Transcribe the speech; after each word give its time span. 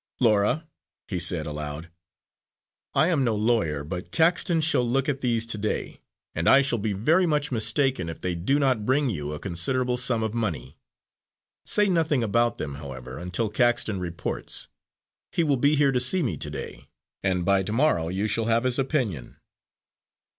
"Laura," 0.19 0.67
he 1.09 1.19
said 1.19 1.45
aloud, 1.45 1.91
"I 2.95 3.09
am 3.09 3.23
no 3.23 3.35
lawyer, 3.35 3.83
but 3.83 4.11
Caxton 4.11 4.61
shall 4.61 4.81
look 4.83 5.07
at 5.07 5.21
these 5.21 5.45
to 5.45 5.59
day, 5.59 5.99
and 6.33 6.49
I 6.49 6.63
shall 6.63 6.79
be 6.79 6.91
very 6.93 7.27
much 7.27 7.51
mistaken 7.51 8.09
if 8.09 8.19
they 8.19 8.33
do 8.33 8.57
not 8.57 8.83
bring 8.83 9.11
you 9.11 9.31
a 9.31 9.37
considerable 9.39 9.97
sum 9.97 10.23
of 10.23 10.33
money. 10.33 10.75
Say 11.67 11.87
nothing 11.87 12.23
about 12.23 12.57
them, 12.57 12.73
however, 12.81 13.19
until 13.19 13.47
Caxton 13.49 13.99
reports. 13.99 14.67
He 15.31 15.43
will 15.43 15.55
be 15.57 15.75
here 15.75 15.91
to 15.91 15.99
see 15.99 16.23
me 16.23 16.35
to 16.35 16.49
day 16.49 16.89
and 17.21 17.45
by 17.45 17.61
to 17.61 17.71
morrow 17.71 18.07
you 18.07 18.27
shall 18.27 18.45
have 18.45 18.63
his 18.63 18.79
opinion." 18.79 19.37